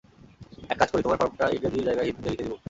এক 0.69 0.77
কাজ 0.79 0.89
করি, 0.91 1.01
তোমার 1.03 1.19
ফর্মটা 1.21 1.45
ইংরেজির 1.47 1.87
জায়গায় 1.87 2.07
হিন্দিতে 2.07 2.29
লিখে 2.29 2.43
দিবো। 2.43 2.57